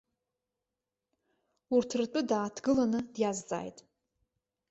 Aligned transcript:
Урҭ 1.75 1.89
ртәы 2.01 2.21
дааҭгыланы 2.29 2.99
диазҵааит. 3.13 3.77